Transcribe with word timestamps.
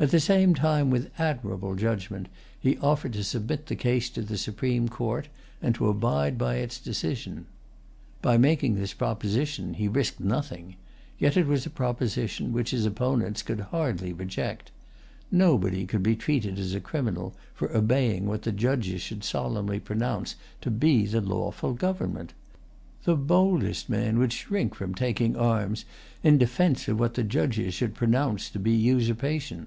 At 0.00 0.12
the 0.12 0.20
same 0.20 0.54
time, 0.54 0.90
with 0.90 1.10
admirable 1.18 1.74
judgment, 1.74 2.28
he 2.60 2.78
offered 2.78 3.14
to 3.14 3.24
submit 3.24 3.66
the 3.66 3.74
case 3.74 4.08
to 4.10 4.22
the 4.22 4.38
Supreme 4.38 4.88
Court, 4.88 5.26
and 5.60 5.74
to 5.74 5.88
abide 5.88 6.38
by 6.38 6.58
its 6.58 6.78
decision. 6.78 7.46
By 8.22 8.38
making 8.38 8.76
this 8.76 8.94
proposition 8.94 9.74
he 9.74 9.88
risked 9.88 10.20
nothing; 10.20 10.76
yet 11.18 11.36
it 11.36 11.48
was 11.48 11.66
a 11.66 11.68
proposition 11.70 12.52
which 12.52 12.70
his 12.70 12.86
opponents 12.86 13.42
could 13.42 13.58
hardly 13.58 14.12
reject. 14.12 14.70
Nobody 15.32 15.84
could 15.84 16.04
be 16.04 16.14
treated 16.14 16.60
as 16.60 16.74
a 16.74 16.80
criminal 16.80 17.34
for 17.52 17.76
obeying 17.76 18.26
what 18.26 18.42
the 18.42 18.52
judges 18.52 19.02
should 19.02 19.24
solemnly 19.24 19.80
pronounce 19.80 20.36
to 20.60 20.70
be 20.70 21.06
the 21.06 21.20
lawful 21.20 21.74
government. 21.74 22.34
The 23.02 23.16
boldest 23.16 23.88
man 23.88 24.20
would 24.20 24.32
shrink 24.32 24.76
from 24.76 24.94
taking 24.94 25.34
arms 25.34 25.84
in 26.22 26.38
defence 26.38 26.86
of 26.86 27.00
what 27.00 27.14
the 27.14 27.24
judges 27.24 27.74
should 27.74 27.96
pronounce 27.96 28.48
to 28.50 28.60
be 28.60 28.70
usurpation. 28.76 29.66